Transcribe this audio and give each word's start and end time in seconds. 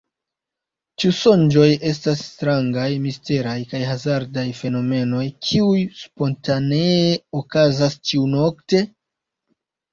Ĉu 1.01 1.09
sonĝoj 1.17 1.67
estas 1.89 2.23
strangaj, 2.29 2.87
misteraj 3.03 3.53
kaj 3.75 3.83
hazardaj 3.91 4.47
fenomenoj, 4.63 5.29
kiuj 5.51 5.85
spontanee 6.01 7.07
okazas 7.45 8.03
ĉiu-nokte? 8.11 8.87